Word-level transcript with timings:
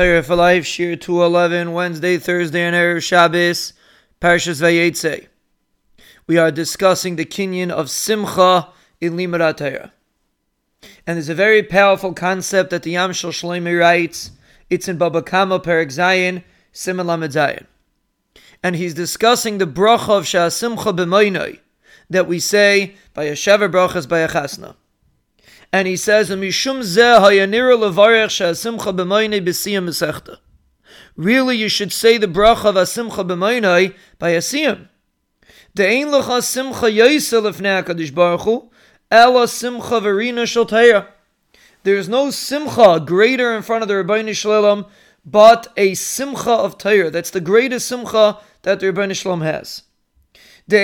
Torah 0.00 0.22
for 0.22 0.34
Life, 0.34 0.64
Shiur 0.64 0.98
211, 0.98 1.74
Wednesday, 1.74 2.16
Thursday, 2.16 2.62
and 2.62 2.74
Erev 2.74 3.02
Shabbos, 3.02 3.74
Parshas 4.18 4.62
Vayetze. 4.62 5.26
We 6.26 6.38
are 6.38 6.50
discussing 6.50 7.16
the 7.16 7.26
kinyan 7.26 7.70
of 7.70 7.90
Simcha 7.90 8.70
in 9.02 9.12
Limud 9.12 9.58
Torah. 9.58 9.92
And 11.06 11.16
there's 11.16 11.28
a 11.28 11.34
very 11.34 11.62
powerful 11.62 12.14
concept 12.14 12.70
that 12.70 12.82
the 12.82 12.92
Yam 12.92 13.12
Shel 13.12 13.30
Shlomi 13.30 13.78
writes. 13.78 14.30
It's 14.70 14.88
in 14.88 14.96
Baba 14.96 15.20
Kama 15.20 15.60
Perek 15.60 15.88
Zayin, 15.88 16.44
Simon. 16.72 17.66
And 18.62 18.76
he's 18.76 18.94
discussing 18.94 19.58
the 19.58 19.66
bracha 19.66 20.16
of 20.16 20.26
Shah 20.26 20.48
Simcha 20.48 20.94
b'moinoi 20.94 21.60
that 22.08 22.26
we 22.26 22.40
say 22.40 22.94
by 23.12 23.24
a 23.24 23.32
Shavar 23.32 23.70
brachas 23.70 24.08
by 24.08 24.20
a 24.20 24.28
chasna 24.28 24.76
and 25.72 25.86
he 25.86 25.96
says, 25.96 26.30
"Mishum 26.30 26.82
Really, 31.16 31.56
you 31.56 31.68
should 31.68 31.92
say 31.92 32.18
the 32.18 32.26
bracha 32.26 32.64
of 32.64 32.74
asimcha 32.76 33.26
b'maynai 33.26 33.94
by 34.18 34.32
asiyam. 34.32 34.88
De'ein 35.76 36.06
lecha 36.06 36.42
simcha 36.42 36.86
yaisel 36.86 37.52
HaKadosh 37.52 38.14
Baruch 38.14 38.40
Hu, 38.42 38.70
ela 39.10 39.46
simcha 39.46 40.00
verina 40.00 40.46
shal 40.46 40.66
There 41.84 41.96
is 41.96 42.08
no 42.08 42.30
simcha 42.30 43.00
greater 43.04 43.54
in 43.54 43.62
front 43.62 43.82
of 43.82 43.88
the 43.88 43.94
Ribono 43.94 44.34
Shel 44.34 44.62
Olam, 44.62 44.88
but 45.24 45.68
a 45.76 45.94
simcha 45.94 46.50
of 46.50 46.78
Torah. 46.78 47.10
That's 47.10 47.30
the 47.30 47.40
greatest 47.40 47.86
simcha 47.86 48.38
that 48.62 48.80
the 48.80 48.86
Ribono 48.86 49.14
Shel 49.14 49.36
Olam 49.36 49.42
has. 49.42 49.82
The 50.70 50.76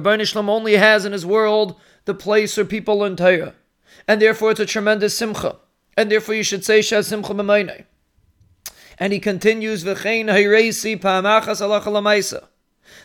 Ribono 0.00 0.21
Shel 0.21 0.34
Olam 0.34 0.48
only 0.48 0.76
has 0.76 1.04
in 1.04 1.12
his 1.12 1.26
world 1.26 1.74
the 2.04 2.14
place 2.14 2.56
where 2.56 2.64
people 2.64 2.98
learn 2.98 3.16
Torah. 3.16 3.54
And 4.06 4.22
therefore 4.22 4.52
it's 4.52 4.60
a 4.60 4.66
tremendous 4.66 5.16
simcha. 5.16 5.56
And 5.96 6.12
therefore 6.12 6.36
you 6.36 6.44
should 6.44 6.64
say 6.64 6.82
Shah 6.82 7.00
Simcha 7.00 7.34
B'maynei. 7.34 7.86
And 8.96 9.12
he 9.12 9.18
continues, 9.18 9.82
V'chein 9.82 10.26
hayreisi 10.26 11.00
pa'amachas 11.00 11.60
alacha 11.60 11.86
lamaisa. 11.86 12.44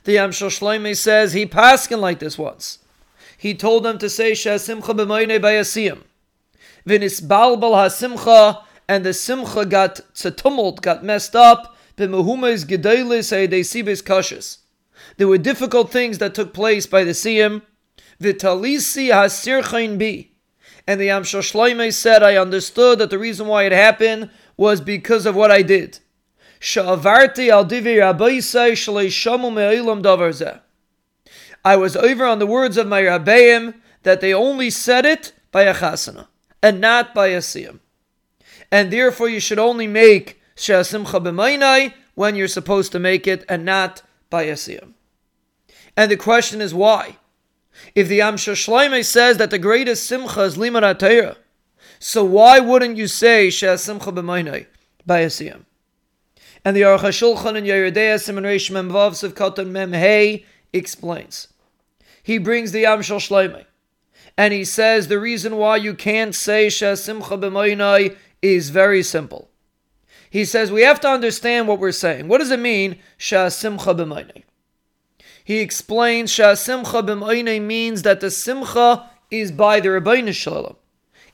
The 0.03 0.17
Yamshel 0.17 0.95
says 0.95 1.33
he 1.33 1.47
paskin 1.47 1.99
like 1.99 2.19
this 2.19 2.37
once. 2.37 2.77
He 3.39 3.55
told 3.55 3.85
them 3.85 3.97
to 3.97 4.07
say 4.07 4.35
Shah 4.35 4.57
Simcha 4.57 4.93
B'maynei 4.93 5.39
bayasiyim. 5.39 6.03
V'nisbalbal 6.85 7.73
ha-simcha, 7.73 8.61
and 8.87 9.03
the 9.03 9.15
simcha 9.15 9.65
got 9.65 9.99
tumult, 10.13 10.83
got 10.83 11.03
messed 11.03 11.35
up, 11.35 11.75
there 15.17 15.27
were 15.27 15.37
difficult 15.37 15.91
things 15.91 16.17
that 16.19 16.33
took 16.33 16.53
place 16.53 16.85
by 16.85 17.03
the 17.03 17.11
Siyam. 17.11 17.61
Vitalisi 18.21 19.09
hasirchain 19.09 19.99
bi. 19.99 20.29
And 20.87 20.99
the 20.99 21.09
Yamshel 21.09 21.41
Shloimeh 21.41 21.93
said, 21.93 22.23
I 22.23 22.35
understood 22.35 22.99
that 22.99 23.09
the 23.09 23.19
reason 23.19 23.47
why 23.47 23.63
it 23.63 23.71
happened 23.71 24.29
was 24.57 24.81
because 24.81 25.25
of 25.25 25.35
what 25.35 25.51
I 25.51 25.61
did. 25.61 25.99
Sha'avarti 26.59 27.49
al 27.49 27.65
divi 27.65 27.95
rabbaisai 27.95 28.71
shleishamu 28.71 29.53
me'ilam 29.53 30.01
davar 30.01 30.61
I 31.63 31.75
was 31.75 31.95
over 31.95 32.25
on 32.25 32.39
the 32.39 32.47
words 32.47 32.77
of 32.77 32.87
my 32.87 33.01
rabbeim 33.01 33.75
that 34.03 34.21
they 34.21 34.33
only 34.33 34.69
said 34.69 35.05
it 35.05 35.33
by 35.51 35.63
a 35.63 35.73
chasana 35.73 36.27
and 36.63 36.81
not 36.81 37.13
by 37.13 37.27
a 37.27 37.39
siyam. 37.39 37.79
And 38.71 38.91
therefore 38.91 39.29
you 39.29 39.39
should 39.39 39.59
only 39.59 39.87
make 39.87 40.38
When 42.15 42.35
you're 42.35 42.47
supposed 42.47 42.91
to 42.91 42.99
make 42.99 43.27
it 43.27 43.45
and 43.47 43.63
not 43.63 44.01
by 44.29 44.45
Yasiyam. 44.45 44.93
And 45.95 46.11
the 46.11 46.17
question 46.17 46.61
is 46.61 46.73
why? 46.73 47.17
If 47.95 48.07
the 48.07 48.17
Yam 48.17 48.37
Shel 48.37 48.55
Shloimeh 48.55 49.05
says 49.05 49.37
that 49.37 49.51
the 49.51 49.59
greatest 49.59 50.05
simcha 50.05 50.41
is 50.41 50.55
Torah, 50.55 51.37
so 51.99 52.23
why 52.23 52.59
wouldn't 52.59 52.97
you 52.97 53.07
say 53.07 53.49
She'asimcha 53.49 54.13
b'maynai 54.13 54.67
by 55.05 55.23
Yasiyam? 55.23 55.65
And 56.65 56.75
the 56.75 56.81
Aruch 56.81 56.99
HaShulchan 56.99 57.55
in 57.55 57.63
Yoreh 57.63 57.93
De'ah 57.93 58.21
Simon 58.21 58.43
Reish 58.43 58.69
Mem 58.69 58.89
Vav 58.89 59.11
Sivkatan 59.11 59.67
Mem 59.67 59.93
Hey 59.93 60.45
explains. 60.73 61.47
He 62.21 62.37
brings 62.37 62.71
the 62.71 62.81
Yam 62.81 63.01
Shel 63.01 63.19
Shloimeh. 63.19 63.65
And 64.37 64.53
he 64.53 64.65
says 64.65 65.07
the 65.07 65.19
reason 65.19 65.55
why 65.57 65.77
you 65.77 65.93
can't 65.93 66.35
say 66.35 66.69
She'asimcha 66.69 67.39
b'maynai 67.39 68.15
is 68.41 68.69
very 68.69 69.03
simple. 69.03 69.49
He 70.29 70.45
says 70.45 70.71
we 70.71 70.83
have 70.83 70.99
to 71.01 71.09
understand 71.09 71.67
what 71.67 71.79
we're 71.79 71.91
saying. 71.91 72.27
What 72.27 72.37
does 72.37 72.51
it 72.51 72.59
mean? 72.59 72.99
He 75.43 75.59
explains 75.59 76.31
Sha'asimcha 76.31 77.03
b'maynei 77.03 77.59
means 77.61 78.03
that 78.03 78.19
the 78.19 78.29
simcha 78.29 79.09
is 79.31 79.51
by 79.51 79.79
the 79.79 79.89
Ribono 79.89 80.33
Shel 80.33 80.53
Olam. 80.53 80.75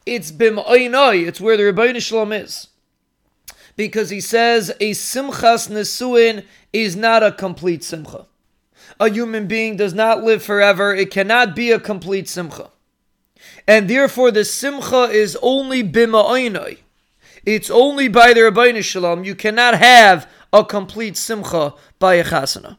It's 0.05 0.31
b'maynei, 0.31 1.28
it's 1.28 1.41
where 1.41 1.57
the 1.57 1.63
Ribono 1.63 2.01
Shel 2.01 2.25
Olam 2.25 2.44
is. 2.44 2.69
Because 3.75 4.09
he 4.09 4.22
says 4.22 4.69
a 4.79 4.91
simchas 4.91 5.69
nesuin 5.69 6.45
is 6.72 6.95
not 6.95 7.23
a 7.23 7.34
complete 7.34 7.84
simcha. 7.84 8.25
A 9.00 9.09
human 9.09 9.47
being 9.47 9.75
does 9.75 9.94
not 9.94 10.23
live 10.23 10.41
forever. 10.41 10.95
It 10.95 11.11
cannot 11.11 11.53
be 11.53 11.72
a 11.72 11.79
complete 11.79 12.29
simcha. 12.29 12.69
And 13.67 13.89
therefore 13.89 14.31
the 14.31 14.45
simcha 14.45 15.09
is 15.09 15.38
only 15.41 15.84
b'ma'inai. 15.84 16.78
It's 17.45 17.69
only 17.69 18.07
by 18.07 18.33
the 18.33 18.41
Ribono 18.41 18.83
Shel 18.83 19.03
Olam 19.03 19.23
you 19.25 19.35
cannot 19.35 19.78
have 19.78 20.28
a 20.51 20.66
complete 20.66 21.16
simcha 21.16 21.73
by 22.00 22.16
a 22.16 22.23
chasana. 22.23 22.78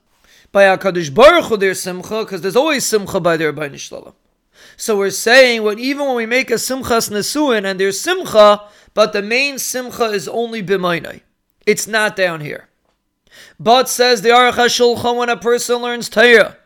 By 0.50 0.64
HaKadosh 0.64 1.14
Baruch 1.14 1.44
Hu 1.44 1.56
there's 1.56 1.80
simcha, 1.80 2.24
because 2.24 2.40
there's 2.40 2.56
always 2.56 2.84
simcha 2.84 3.20
by 3.20 3.36
the 3.36 3.44
Ribono 3.44 3.78
Shel 3.78 4.02
Olam. 4.02 4.14
So 4.76 4.98
we're 4.98 5.10
saying 5.10 5.62
what 5.62 5.78
even 5.78 6.06
when 6.06 6.16
we 6.16 6.26
make 6.26 6.50
a 6.50 6.54
simchas 6.54 7.10
nesuin 7.10 7.64
and 7.64 7.78
there's 7.78 8.00
simcha, 8.00 8.62
but 8.92 9.12
the 9.12 9.22
main 9.22 9.58
simcha 9.58 10.06
is 10.06 10.26
only 10.26 10.62
b'maynai. 10.62 11.20
It's 11.64 11.86
not 11.86 12.16
down 12.16 12.40
here. 12.40 12.68
But 13.60 13.88
says 13.88 14.22
the 14.22 14.30
Aruch 14.30 14.54
HaShulchan 14.54 15.16
when 15.16 15.28
a 15.28 15.36
person 15.36 15.76
learns 15.76 16.08
Torah, 16.08 16.56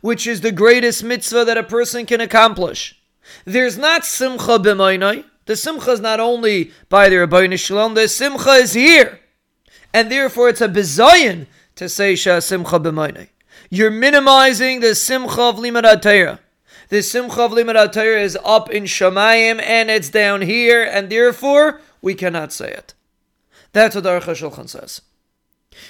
which 0.00 0.26
is 0.26 0.40
the 0.40 0.52
greatest 0.52 1.04
mitzvah 1.04 1.44
that 1.44 1.58
a 1.58 1.62
person 1.62 2.06
can 2.06 2.20
accomplish, 2.20 3.00
there's 3.44 3.76
not 3.76 4.04
simcha 4.06 4.58
b'maynai, 4.58 5.24
the 5.46 5.56
simcha 5.56 5.90
is 5.90 6.00
not 6.00 6.20
only 6.20 6.70
by 6.88 7.08
the 7.08 7.16
Ribono 7.16 7.58
Shel 7.58 7.76
Olam, 7.76 7.94
the 7.94 8.08
simcha 8.08 8.52
is 8.52 8.74
here. 8.74 9.20
And 9.92 10.10
therefore 10.10 10.48
it's 10.48 10.60
a 10.60 10.68
bizayin 10.68 11.46
to 11.76 11.88
say 11.88 12.14
Shah 12.14 12.40
Simcha 12.40 12.78
b'maynei. 12.78 13.28
You're 13.70 13.90
minimizing 13.90 14.80
the 14.80 14.94
simcha 14.94 15.40
of 15.42 15.56
Torah. 16.00 16.40
The 16.88 17.02
simcha 17.02 17.42
of 17.42 17.90
Torah 17.90 18.20
is 18.20 18.38
up 18.44 18.70
in 18.70 18.84
Shemayim 18.84 19.62
and 19.62 19.90
it's 19.90 20.10
down 20.10 20.42
here, 20.42 20.84
and 20.84 21.10
therefore 21.10 21.80
we 22.00 22.14
cannot 22.14 22.52
say 22.52 22.70
it. 22.70 22.94
That's 23.72 23.94
what 23.94 24.04
Aruch 24.04 24.22
HaShulchan 24.22 24.68
says. 24.68 25.00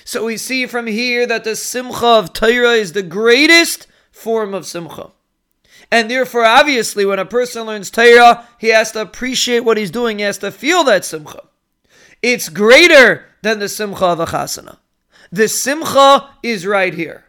So 0.05 0.25
we 0.25 0.37
see 0.37 0.67
from 0.67 0.87
here 0.87 1.27
that 1.27 1.45
the 1.45 1.57
simcha 1.57 2.07
of 2.07 2.33
Torah 2.33 2.73
is 2.73 2.93
the 2.93 3.03
greatest 3.03 3.89
form 4.13 4.55
of 4.55 4.67
simcha. 4.67 5.11
And 5.93 6.11
therefore, 6.11 6.47
obviously, 6.47 7.05
when 7.05 7.19
a 7.19 7.27
person 7.27 7.67
learns 7.67 7.91
Torah, 7.91 8.49
he 8.59 8.69
has 8.69 8.93
to 8.93 9.03
appreciate 9.03 9.61
what 9.61 9.77
he's 9.77 9.91
doing. 9.91 10.19
He 10.19 10.25
has 10.25 10.39
to 10.39 10.51
feel 10.51 10.85
that 10.85 11.05
simcha. 11.05 11.43
It's 12.23 12.49
greater 12.49 13.27
than 13.43 13.59
the 13.59 13.69
simcha 13.69 14.07
of 14.07 14.19
a 14.19 14.25
chasana. 14.25 14.79
The 15.31 15.49
simcha 15.49 16.31
is 16.43 16.67
right 16.67 16.95
here. 16.95 17.25